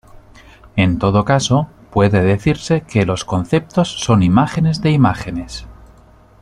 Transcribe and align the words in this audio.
En 0.75 0.97
todo 0.97 1.25
caso, 1.25 1.67
puede 1.91 2.23
decirse 2.23 2.81
que 2.81 3.05
los 3.05 3.23
conceptos 3.23 3.87
son 4.01 4.23
imágenes 4.23 4.81
de 4.81 4.89
imágenes. 4.89 5.67